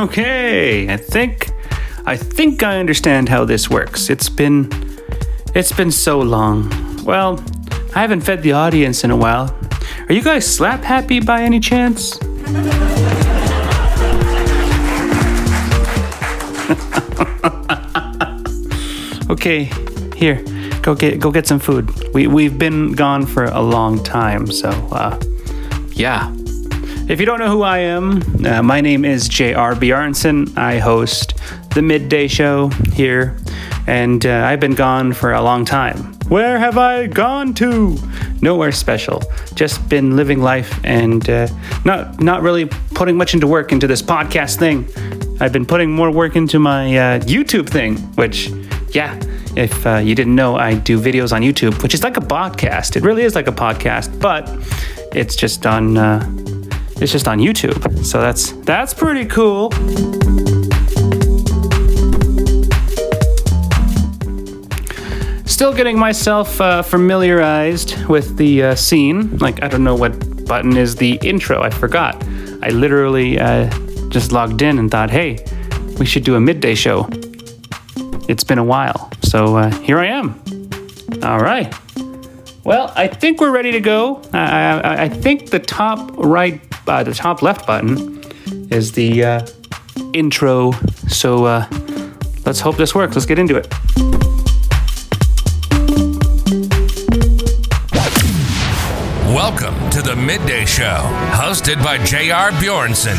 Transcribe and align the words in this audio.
Okay, 0.00 0.88
I 0.88 0.96
think 0.96 1.50
I 2.06 2.16
think 2.16 2.62
I 2.62 2.78
understand 2.78 3.28
how 3.28 3.44
this 3.44 3.68
works. 3.68 4.08
It's 4.08 4.30
been 4.30 4.70
it's 5.54 5.72
been 5.72 5.90
so 5.90 6.20
long. 6.20 6.70
Well, 7.04 7.38
I 7.94 8.00
haven't 8.00 8.22
fed 8.22 8.42
the 8.42 8.52
audience 8.52 9.04
in 9.04 9.10
a 9.10 9.16
while. 9.16 9.54
Are 10.08 10.14
you 10.14 10.22
guys 10.22 10.46
slap 10.46 10.82
happy 10.82 11.20
by 11.20 11.42
any 11.42 11.60
chance? 11.60 12.16
okay, 19.30 19.70
here. 20.16 20.42
Go 20.80 20.94
get 20.94 21.20
go 21.20 21.30
get 21.30 21.46
some 21.46 21.58
food. 21.58 21.90
We 22.14 22.26
we've 22.26 22.58
been 22.58 22.92
gone 22.92 23.26
for 23.26 23.44
a 23.44 23.60
long 23.60 24.02
time, 24.02 24.46
so 24.46 24.70
uh 24.92 25.20
yeah. 25.92 26.34
If 27.10 27.18
you 27.18 27.26
don't 27.26 27.40
know 27.40 27.50
who 27.50 27.62
I 27.62 27.78
am, 27.78 28.22
uh, 28.46 28.62
my 28.62 28.80
name 28.80 29.04
is 29.04 29.28
J.R. 29.28 29.74
Bjornson. 29.74 30.56
I 30.56 30.78
host 30.78 31.34
the 31.74 31.82
midday 31.82 32.28
show 32.28 32.68
here, 32.92 33.36
and 33.88 34.24
uh, 34.24 34.44
I've 34.46 34.60
been 34.60 34.76
gone 34.76 35.12
for 35.12 35.32
a 35.32 35.42
long 35.42 35.64
time. 35.64 36.14
Where 36.28 36.56
have 36.60 36.78
I 36.78 37.08
gone 37.08 37.52
to? 37.54 37.98
Nowhere 38.40 38.70
special. 38.70 39.24
Just 39.54 39.88
been 39.88 40.14
living 40.14 40.40
life 40.40 40.78
and 40.84 41.28
uh, 41.28 41.48
not 41.84 42.20
not 42.20 42.42
really 42.42 42.66
putting 42.94 43.16
much 43.16 43.34
into 43.34 43.48
work 43.48 43.72
into 43.72 43.88
this 43.88 44.02
podcast 44.02 44.58
thing. 44.58 44.88
I've 45.40 45.52
been 45.52 45.66
putting 45.66 45.90
more 45.90 46.12
work 46.12 46.36
into 46.36 46.60
my 46.60 46.96
uh, 46.96 47.18
YouTube 47.22 47.68
thing, 47.68 47.96
which, 48.14 48.50
yeah, 48.90 49.18
if 49.56 49.84
uh, 49.84 49.96
you 49.96 50.14
didn't 50.14 50.36
know, 50.36 50.54
I 50.54 50.74
do 50.74 50.96
videos 50.96 51.32
on 51.32 51.42
YouTube, 51.42 51.82
which 51.82 51.92
is 51.92 52.04
like 52.04 52.16
a 52.18 52.20
podcast. 52.20 52.94
It 52.94 53.02
really 53.02 53.24
is 53.24 53.34
like 53.34 53.48
a 53.48 53.52
podcast, 53.66 54.20
but 54.20 54.48
it's 55.12 55.34
just 55.34 55.66
on 55.66 55.96
uh, 55.96 56.20
it's 57.00 57.12
just 57.12 57.26
on 57.26 57.38
YouTube. 57.38 58.04
So 58.04 58.20
that's 58.20 58.52
that's 58.62 58.94
pretty 58.94 59.26
cool. 59.26 59.70
Still 65.46 65.74
getting 65.74 65.98
myself 65.98 66.60
uh, 66.60 66.82
familiarized 66.82 68.06
with 68.06 68.36
the 68.36 68.62
uh, 68.62 68.74
scene. 68.74 69.36
Like 69.38 69.62
I 69.62 69.68
don't 69.68 69.84
know 69.84 69.94
what 69.94 70.46
button 70.46 70.76
is 70.76 70.96
the 70.96 71.18
intro. 71.22 71.62
I 71.62 71.70
forgot. 71.70 72.22
I 72.62 72.70
literally 72.70 73.38
uh, 73.38 73.70
just 74.08 74.32
logged 74.32 74.62
in 74.62 74.78
and 74.78 74.90
thought, 74.90 75.10
hey, 75.10 75.44
we 75.98 76.06
should 76.06 76.24
do 76.24 76.34
a 76.34 76.40
midday 76.40 76.74
show. 76.74 77.08
It's 78.28 78.44
been 78.44 78.58
a 78.58 78.64
while, 78.64 79.10
so 79.22 79.56
uh, 79.56 79.70
here 79.80 79.98
I 79.98 80.06
am. 80.06 80.40
All 81.22 81.40
right. 81.40 81.74
Well, 82.64 82.92
I 82.94 83.06
think 83.08 83.40
we're 83.40 83.50
ready 83.50 83.72
to 83.72 83.80
go. 83.80 84.22
I, 84.32 84.80
I, 84.80 85.02
I 85.02 85.08
think 85.08 85.50
the 85.50 85.58
top 85.58 86.10
right, 86.16 86.60
uh, 86.86 87.02
the 87.02 87.14
top 87.14 87.42
left 87.42 87.66
button 87.66 88.22
is 88.70 88.92
the 88.92 89.24
uh, 89.24 89.46
intro. 90.12 90.72
So 91.08 91.44
uh, 91.44 91.66
let's 92.44 92.60
hope 92.60 92.76
this 92.76 92.94
works. 92.94 93.14
Let's 93.14 93.26
get 93.26 93.38
into 93.38 93.56
it. 93.56 93.72
Welcome 99.34 99.90
to 99.90 100.02
the 100.02 100.16
Midday 100.16 100.64
Show, 100.64 101.00
hosted 101.32 101.82
by 101.82 102.02
J.R. 102.04 102.50
Bjornson, 102.52 103.16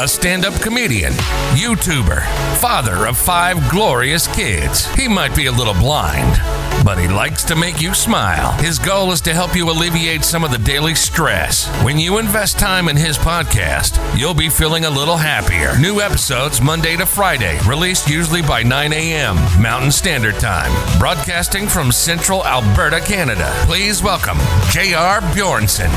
a 0.00 0.08
stand 0.08 0.44
up 0.44 0.54
comedian, 0.60 1.12
YouTuber, 1.54 2.24
father 2.58 3.06
of 3.06 3.16
five 3.16 3.70
glorious 3.70 4.26
kids. 4.34 4.92
He 4.94 5.06
might 5.06 5.36
be 5.36 5.46
a 5.46 5.52
little 5.52 5.74
blind, 5.74 6.36
but 6.84 6.98
he 6.98 7.06
likes 7.06 7.44
to 7.44 7.54
make 7.56 7.80
you 7.80 7.94
smile. 7.94 8.52
His 8.60 8.78
goal 8.78 9.12
is 9.12 9.20
to 9.22 9.32
help 9.32 9.54
you 9.54 9.70
alleviate 9.70 10.24
some 10.24 10.42
of 10.42 10.50
the 10.50 10.58
daily 10.58 10.96
stress. 10.96 11.68
When 11.84 11.98
you 11.98 12.18
invest 12.18 12.58
time 12.58 12.88
in 12.88 12.96
his 12.96 13.16
podcast, 13.16 13.98
you'll 14.18 14.34
be 14.34 14.48
feeling 14.48 14.84
a 14.84 14.90
little 14.90 15.16
happier. 15.16 15.78
New 15.78 16.00
episodes 16.00 16.60
Monday 16.60 16.96
to 16.96 17.06
Friday, 17.06 17.58
released 17.66 18.08
usually 18.10 18.42
by 18.42 18.64
9 18.64 18.92
a.m. 18.92 19.36
Mountain 19.62 19.92
Standard 19.92 20.34
Time. 20.40 20.72
Broadcasting 20.98 21.68
from 21.68 21.92
central 21.92 22.44
Alberta, 22.44 23.00
Canada. 23.00 23.48
Please 23.66 24.02
welcome 24.02 24.38
J.R. 24.70 25.20
Bjornson. 25.20 25.90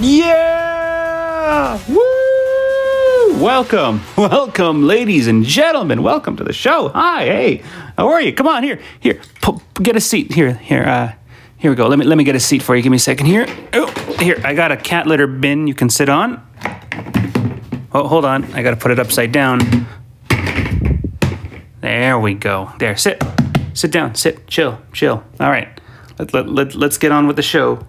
Yeah! 0.00 1.80
Woo! 1.88 2.17
Welcome, 3.38 4.00
welcome, 4.16 4.82
ladies 4.82 5.28
and 5.28 5.44
gentlemen. 5.44 6.02
Welcome 6.02 6.36
to 6.38 6.44
the 6.44 6.52
show. 6.52 6.88
Hi, 6.88 7.24
hey, 7.24 7.62
how 7.96 8.08
are 8.08 8.20
you? 8.20 8.32
Come 8.32 8.48
on, 8.48 8.64
here, 8.64 8.80
here, 8.98 9.20
P- 9.40 9.58
get 9.80 9.94
a 9.94 10.00
seat. 10.00 10.32
Here, 10.32 10.54
here, 10.54 10.82
uh, 10.82 11.12
here 11.56 11.70
we 11.70 11.76
go. 11.76 11.86
Let 11.86 12.00
me 12.00 12.04
let 12.04 12.18
me 12.18 12.24
get 12.24 12.34
a 12.34 12.40
seat 12.40 12.62
for 12.62 12.74
you. 12.74 12.82
Give 12.82 12.90
me 12.90 12.96
a 12.96 12.98
second 12.98 13.26
here. 13.26 13.46
Oh, 13.74 13.86
here, 14.18 14.40
I 14.44 14.54
got 14.54 14.72
a 14.72 14.76
cat 14.76 15.06
litter 15.06 15.28
bin 15.28 15.68
you 15.68 15.74
can 15.74 15.88
sit 15.88 16.08
on. 16.08 16.44
Oh, 17.92 18.08
hold 18.08 18.24
on, 18.24 18.42
I 18.54 18.62
got 18.62 18.70
to 18.70 18.76
put 18.76 18.90
it 18.90 18.98
upside 18.98 19.30
down. 19.30 19.86
There 21.80 22.18
we 22.18 22.34
go. 22.34 22.72
There, 22.80 22.96
sit, 22.96 23.22
sit 23.72 23.92
down, 23.92 24.16
sit, 24.16 24.48
chill, 24.48 24.80
chill. 24.92 25.22
All 25.38 25.50
right, 25.50 25.80
let, 26.18 26.34
let, 26.34 26.48
let, 26.48 26.74
let's 26.74 26.98
get 26.98 27.12
on 27.12 27.28
with 27.28 27.36
the 27.36 27.42
show. 27.42 27.86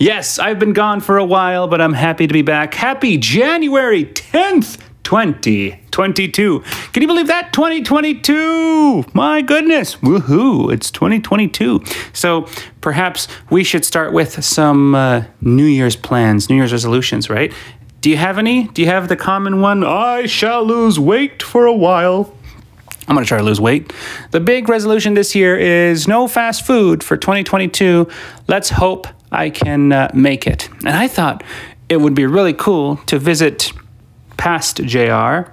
Yes, 0.00 0.38
I've 0.38 0.58
been 0.58 0.72
gone 0.72 1.00
for 1.00 1.18
a 1.18 1.24
while, 1.26 1.68
but 1.68 1.78
I'm 1.82 1.92
happy 1.92 2.26
to 2.26 2.32
be 2.32 2.40
back. 2.40 2.72
Happy 2.72 3.18
January 3.18 4.06
10th, 4.06 4.80
2022. 5.02 6.60
Can 6.94 7.02
you 7.02 7.06
believe 7.06 7.26
that? 7.26 7.52
2022! 7.52 9.04
My 9.12 9.42
goodness. 9.42 9.96
Woohoo! 9.96 10.72
It's 10.72 10.90
2022. 10.90 11.84
So 12.14 12.48
perhaps 12.80 13.28
we 13.50 13.62
should 13.62 13.84
start 13.84 14.14
with 14.14 14.42
some 14.42 14.94
uh, 14.94 15.24
New 15.42 15.66
Year's 15.66 15.96
plans, 15.96 16.48
New 16.48 16.56
Year's 16.56 16.72
resolutions, 16.72 17.28
right? 17.28 17.52
Do 18.00 18.08
you 18.08 18.16
have 18.16 18.38
any? 18.38 18.68
Do 18.68 18.80
you 18.80 18.88
have 18.88 19.08
the 19.08 19.16
common 19.16 19.60
one? 19.60 19.84
I 19.84 20.24
shall 20.24 20.64
lose 20.64 20.98
weight 20.98 21.42
for 21.42 21.66
a 21.66 21.74
while. 21.74 22.34
I'm 23.06 23.14
going 23.14 23.24
to 23.24 23.28
try 23.28 23.36
to 23.36 23.44
lose 23.44 23.60
weight. 23.60 23.92
The 24.30 24.40
big 24.40 24.70
resolution 24.70 25.12
this 25.12 25.34
year 25.34 25.58
is 25.58 26.08
no 26.08 26.26
fast 26.26 26.64
food 26.64 27.04
for 27.04 27.18
2022. 27.18 28.08
Let's 28.48 28.70
hope 28.70 29.06
I 29.32 29.50
can 29.50 29.92
uh, 29.92 30.10
make 30.14 30.46
it. 30.46 30.68
And 30.80 30.96
I 30.96 31.08
thought 31.08 31.42
it 31.88 31.98
would 31.98 32.14
be 32.14 32.26
really 32.26 32.52
cool 32.52 32.96
to 33.06 33.18
visit 33.18 33.72
past 34.36 34.76
JR 34.78 35.52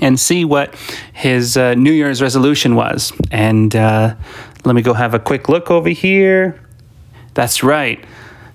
and 0.00 0.18
see 0.18 0.44
what 0.44 0.74
his 1.12 1.56
uh, 1.56 1.74
New 1.74 1.92
Year's 1.92 2.20
resolution 2.20 2.74
was. 2.74 3.12
And 3.30 3.74
uh, 3.74 4.14
let 4.64 4.74
me 4.74 4.82
go 4.82 4.92
have 4.92 5.14
a 5.14 5.18
quick 5.18 5.48
look 5.48 5.70
over 5.70 5.88
here. 5.88 6.60
That's 7.34 7.62
right. 7.62 8.04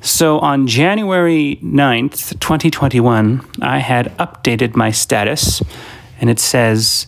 So 0.01 0.39
on 0.39 0.67
January 0.67 1.59
9th, 1.61 2.39
2021, 2.39 3.47
I 3.61 3.79
had 3.79 4.15
updated 4.17 4.75
my 4.75 4.89
status 4.91 5.61
and 6.19 6.29
it 6.29 6.39
says, 6.39 7.07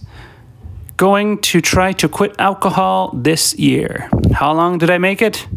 going 0.97 1.39
to 1.39 1.59
try 1.59 1.91
to 1.93 2.07
quit 2.07 2.35
alcohol 2.39 3.11
this 3.13 3.55
year. 3.55 4.09
How 4.33 4.53
long 4.53 4.77
did 4.77 4.89
I 4.89 4.99
make 4.99 5.21
it? 5.21 5.47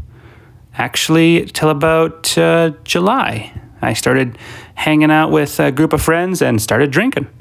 Actually, 0.77 1.47
till 1.47 1.71
about 1.71 2.37
uh, 2.37 2.71
July. 2.85 3.53
I 3.83 3.93
started 3.93 4.39
hanging 4.75 5.11
out 5.11 5.31
with 5.31 5.61
a 5.61 5.71
group 5.71 5.93
of 5.93 6.03
friends 6.03 6.43
and 6.43 6.61
started 6.61 6.91
drinking. 6.91 7.27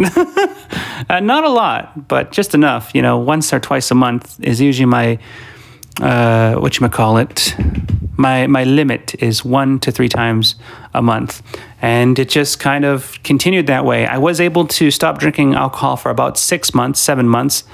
uh, 1.09 1.19
not 1.21 1.43
a 1.43 1.49
lot, 1.49 2.07
but 2.07 2.31
just 2.31 2.53
enough. 2.53 2.91
You 2.93 3.01
know, 3.01 3.17
once 3.17 3.53
or 3.53 3.59
twice 3.59 3.89
a 3.91 3.95
month 3.95 4.39
is 4.41 4.61
usually 4.61 4.85
my 4.85 5.19
uh, 6.01 6.55
what 6.55 6.79
you 6.79 6.89
call 6.89 7.17
it. 7.17 7.55
My 8.17 8.47
my 8.47 8.63
limit 8.63 9.15
is 9.21 9.43
one 9.43 9.79
to 9.79 9.91
three 9.91 10.07
times 10.07 10.55
a 10.93 11.01
month, 11.01 11.41
and 11.81 12.17
it 12.17 12.29
just 12.29 12.59
kind 12.59 12.85
of 12.85 13.21
continued 13.23 13.67
that 13.67 13.83
way. 13.83 14.05
I 14.05 14.17
was 14.17 14.39
able 14.39 14.67
to 14.67 14.89
stop 14.89 15.19
drinking 15.19 15.53
alcohol 15.55 15.97
for 15.97 16.09
about 16.09 16.37
six 16.37 16.73
months, 16.73 16.99
seven 17.01 17.27
months, 17.27 17.65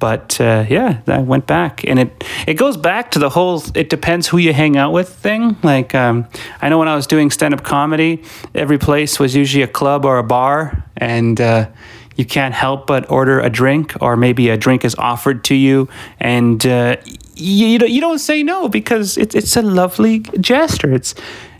but 0.00 0.40
uh, 0.40 0.64
yeah, 0.68 1.02
I 1.06 1.18
went 1.18 1.46
back, 1.46 1.84
and 1.84 1.98
it 1.98 2.24
it 2.46 2.54
goes 2.54 2.76
back 2.78 3.10
to 3.12 3.18
the 3.18 3.28
whole 3.28 3.62
"it 3.74 3.90
depends 3.90 4.26
who 4.26 4.38
you 4.38 4.54
hang 4.54 4.78
out 4.78 4.92
with" 4.92 5.10
thing. 5.10 5.56
Like 5.62 5.94
um, 5.94 6.26
I 6.62 6.70
know 6.70 6.78
when 6.78 6.88
I 6.88 6.96
was 6.96 7.06
doing 7.06 7.30
stand 7.30 7.52
up 7.52 7.62
comedy, 7.62 8.22
every 8.54 8.78
place 8.78 9.20
was 9.20 9.36
usually 9.36 9.62
a 9.62 9.68
club 9.68 10.06
or 10.06 10.16
a 10.18 10.24
bar, 10.24 10.84
and 10.96 11.38
uh, 11.38 11.68
you 12.16 12.24
can't 12.24 12.54
help 12.54 12.86
but 12.86 13.10
order 13.10 13.40
a 13.40 13.50
drink, 13.50 13.94
or 14.00 14.16
maybe 14.16 14.48
a 14.48 14.56
drink 14.56 14.84
is 14.84 14.94
offered 14.96 15.44
to 15.44 15.54
you, 15.54 15.88
and 16.18 16.66
uh, 16.66 16.96
you 17.40 17.86
you 17.86 18.00
don't 18.00 18.18
say 18.18 18.42
no 18.42 18.68
because 18.68 19.16
it's 19.16 19.34
it's 19.34 19.56
a 19.56 19.62
lovely 19.62 20.20
gesture. 20.40 20.92
It's 20.92 21.14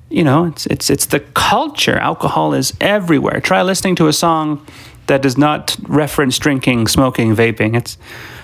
you 0.08 0.24
know 0.24 0.46
it's 0.46 0.66
it's 0.66 0.90
it's 0.90 1.06
the 1.06 1.20
culture. 1.20 1.98
Alcohol 1.98 2.54
is 2.54 2.72
everywhere. 2.80 3.40
Try 3.40 3.62
listening 3.62 3.96
to 3.96 4.08
a 4.08 4.12
song 4.12 4.64
that 5.06 5.22
does 5.22 5.36
not 5.36 5.76
reference 5.88 6.38
drinking, 6.38 6.86
smoking, 6.86 7.34
vaping. 7.34 7.76
It's 7.76 7.98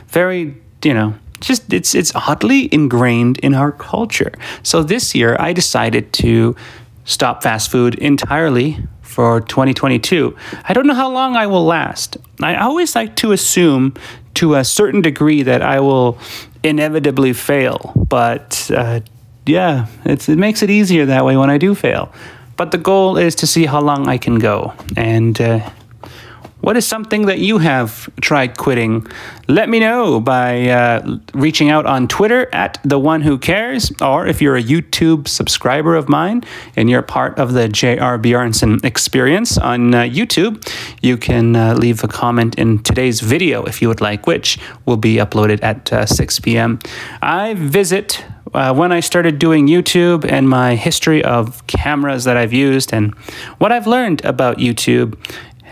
very, 0.08 0.56
you 0.82 0.94
know, 0.94 1.14
just 1.40 1.72
it's 1.72 1.94
it's 1.94 2.14
oddly 2.14 2.68
ingrained 2.72 3.38
in 3.38 3.54
our 3.54 3.72
culture. 3.72 4.32
So 4.62 4.82
this 4.82 5.14
year 5.14 5.36
I 5.38 5.52
decided 5.52 6.12
to 6.14 6.56
stop 7.04 7.42
fast 7.42 7.70
food 7.70 7.94
entirely 7.96 8.78
for 9.02 9.40
2022. 9.40 10.36
I 10.64 10.72
don't 10.72 10.86
know 10.86 10.94
how 10.94 11.10
long 11.10 11.36
I 11.36 11.46
will 11.46 11.64
last. 11.64 12.16
I 12.42 12.56
always 12.56 12.94
like 12.96 13.16
to 13.16 13.32
assume 13.32 13.94
to 14.34 14.56
a 14.56 14.64
certain 14.64 15.00
degree 15.00 15.42
that 15.42 15.62
I 15.62 15.80
will 15.80 16.18
inevitably 16.66 17.32
fail, 17.32 17.92
but 18.08 18.70
uh, 18.74 19.00
yeah, 19.46 19.86
it 20.04 20.28
makes 20.28 20.62
it 20.62 20.70
easier 20.70 21.06
that 21.06 21.24
way 21.24 21.36
when 21.36 21.50
I 21.50 21.58
do 21.58 21.74
fail. 21.74 22.12
But 22.56 22.70
the 22.70 22.78
goal 22.78 23.18
is 23.18 23.34
to 23.36 23.46
see 23.46 23.66
how 23.66 23.80
long 23.80 24.08
I 24.08 24.18
can 24.18 24.38
go. 24.38 24.72
And 24.96 25.40
uh, 25.40 25.70
what 26.66 26.76
is 26.76 26.84
something 26.84 27.26
that 27.26 27.38
you 27.38 27.58
have 27.58 28.10
tried 28.20 28.56
quitting? 28.56 29.06
Let 29.46 29.68
me 29.68 29.78
know 29.78 30.18
by 30.18 30.68
uh, 30.68 31.18
reaching 31.32 31.70
out 31.70 31.86
on 31.86 32.08
Twitter 32.08 32.52
at 32.52 32.80
the 32.82 32.98
one 32.98 33.20
who 33.20 33.38
cares, 33.38 33.92
or 34.02 34.26
if 34.26 34.42
you're 34.42 34.56
a 34.56 34.62
YouTube 34.64 35.28
subscriber 35.28 35.94
of 35.94 36.08
mine 36.08 36.42
and 36.74 36.90
you're 36.90 37.02
part 37.02 37.38
of 37.38 37.52
the 37.52 37.68
J.R. 37.68 38.18
Bjornson 38.18 38.84
experience 38.84 39.56
on 39.56 39.94
uh, 39.94 40.02
YouTube, 40.02 40.68
you 41.02 41.16
can 41.16 41.54
uh, 41.54 41.74
leave 41.74 42.02
a 42.02 42.08
comment 42.08 42.56
in 42.56 42.82
today's 42.82 43.20
video 43.20 43.62
if 43.62 43.80
you 43.80 43.86
would 43.86 44.00
like, 44.00 44.26
which 44.26 44.58
will 44.86 44.96
be 44.96 45.18
uploaded 45.18 45.62
at 45.62 45.92
uh, 45.92 46.04
6 46.04 46.40
p.m. 46.40 46.80
I 47.22 47.54
visit 47.54 48.24
uh, 48.54 48.74
when 48.74 48.90
I 48.90 49.00
started 49.00 49.38
doing 49.38 49.68
YouTube 49.68 50.28
and 50.28 50.48
my 50.48 50.74
history 50.74 51.22
of 51.22 51.64
cameras 51.68 52.24
that 52.24 52.36
I've 52.36 52.52
used 52.52 52.92
and 52.92 53.14
what 53.58 53.70
I've 53.70 53.86
learned 53.86 54.24
about 54.24 54.58
YouTube. 54.58 55.16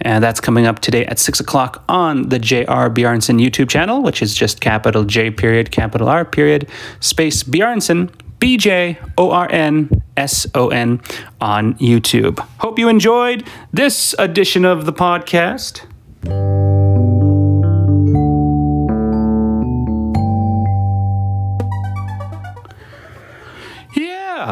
And 0.00 0.23
that's 0.23 0.41
coming 0.41 0.67
up 0.67 0.81
today 0.81 1.06
at 1.06 1.19
6 1.19 1.41
o'clock 1.41 1.85
on 1.88 2.29
the 2.29 2.38
J.R. 2.38 2.91
Bjornson 2.91 3.41
YouTube 3.41 3.69
channel, 3.69 4.02
which 4.02 4.23
is 4.23 4.35
just 4.35 4.61
capital 4.61 5.05
J 5.05 5.31
period, 5.31 5.70
capital 5.70 6.08
R 6.08 6.25
period, 6.25 6.69
space 7.00 7.43
Bjornson, 7.43 8.11
B 8.38 8.56
J 8.56 8.99
O 9.17 9.31
R 9.31 9.50
N 9.50 10.02
S 10.17 10.46
O 10.55 10.69
N 10.69 11.00
on 11.41 11.75
YouTube. 11.75 12.38
Hope 12.58 12.79
you 12.79 12.88
enjoyed 12.88 13.44
this 13.73 14.14
edition 14.19 14.64
of 14.64 14.85
the 14.85 14.93
podcast. 14.93 15.85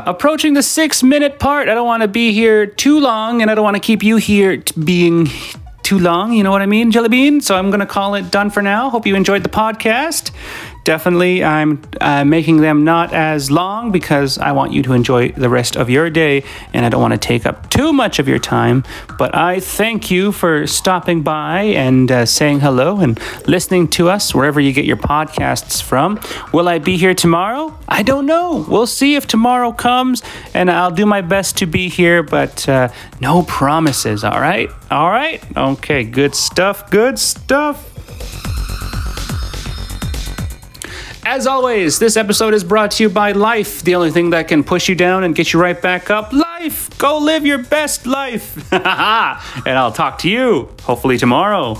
Yeah, 0.02 0.10
approaching 0.10 0.54
the 0.54 0.62
six 0.62 1.02
minute 1.02 1.38
part. 1.38 1.68
I 1.68 1.74
don't 1.74 1.86
want 1.86 2.02
to 2.02 2.08
be 2.08 2.32
here 2.32 2.66
too 2.66 3.00
long, 3.00 3.42
and 3.42 3.50
I 3.50 3.54
don't 3.54 3.64
want 3.64 3.76
to 3.76 3.80
keep 3.80 4.02
you 4.02 4.16
here 4.16 4.56
t- 4.58 4.80
being 4.80 5.28
too 5.82 5.98
long. 5.98 6.32
You 6.32 6.42
know 6.42 6.50
what 6.50 6.62
I 6.62 6.66
mean, 6.66 6.90
Jelly 6.90 7.08
Bean? 7.08 7.40
So 7.40 7.56
I'm 7.56 7.68
going 7.68 7.80
to 7.80 7.86
call 7.86 8.14
it 8.14 8.30
done 8.30 8.50
for 8.50 8.62
now. 8.62 8.90
Hope 8.90 9.06
you 9.06 9.14
enjoyed 9.14 9.42
the 9.42 9.48
podcast. 9.48 10.30
Definitely, 10.84 11.44
I'm 11.44 11.80
uh, 12.00 12.24
making 12.24 12.56
them 12.56 12.82
not 12.82 13.12
as 13.12 13.52
long 13.52 13.92
because 13.92 14.36
I 14.36 14.50
want 14.50 14.72
you 14.72 14.82
to 14.82 14.94
enjoy 14.94 15.30
the 15.30 15.48
rest 15.48 15.76
of 15.76 15.88
your 15.88 16.10
day 16.10 16.42
and 16.72 16.84
I 16.84 16.88
don't 16.88 17.00
want 17.00 17.12
to 17.12 17.18
take 17.18 17.46
up 17.46 17.70
too 17.70 17.92
much 17.92 18.18
of 18.18 18.26
your 18.26 18.40
time. 18.40 18.82
But 19.16 19.32
I 19.32 19.60
thank 19.60 20.10
you 20.10 20.32
for 20.32 20.66
stopping 20.66 21.22
by 21.22 21.60
and 21.62 22.10
uh, 22.10 22.26
saying 22.26 22.60
hello 22.60 22.98
and 22.98 23.20
listening 23.46 23.88
to 23.88 24.08
us 24.08 24.34
wherever 24.34 24.60
you 24.60 24.72
get 24.72 24.84
your 24.84 24.96
podcasts 24.96 25.80
from. 25.80 26.20
Will 26.52 26.68
I 26.68 26.80
be 26.80 26.96
here 26.96 27.14
tomorrow? 27.14 27.78
I 27.86 28.02
don't 28.02 28.26
know. 28.26 28.64
We'll 28.68 28.88
see 28.88 29.14
if 29.14 29.28
tomorrow 29.28 29.70
comes 29.70 30.22
and 30.52 30.68
I'll 30.68 30.90
do 30.90 31.06
my 31.06 31.20
best 31.20 31.58
to 31.58 31.66
be 31.66 31.88
here, 31.88 32.24
but 32.24 32.68
uh, 32.68 32.88
no 33.20 33.44
promises, 33.44 34.24
all 34.24 34.40
right? 34.40 34.68
All 34.90 35.10
right? 35.10 35.40
Okay, 35.56 36.02
good 36.02 36.34
stuff. 36.34 36.90
Good 36.90 37.20
stuff. 37.20 37.91
As 41.24 41.46
always, 41.46 42.00
this 42.00 42.16
episode 42.16 42.52
is 42.52 42.64
brought 42.64 42.90
to 42.92 43.04
you 43.04 43.08
by 43.08 43.30
Life, 43.30 43.82
the 43.82 43.94
only 43.94 44.10
thing 44.10 44.30
that 44.30 44.48
can 44.48 44.64
push 44.64 44.88
you 44.88 44.96
down 44.96 45.22
and 45.22 45.36
get 45.36 45.52
you 45.52 45.60
right 45.60 45.80
back 45.80 46.10
up. 46.10 46.32
Life! 46.32 46.98
Go 46.98 47.18
live 47.18 47.46
your 47.46 47.58
best 47.58 48.06
life! 48.06 48.56
and 48.72 49.78
I'll 49.78 49.92
talk 49.92 50.18
to 50.18 50.28
you, 50.28 50.68
hopefully, 50.82 51.18
tomorrow. 51.18 51.76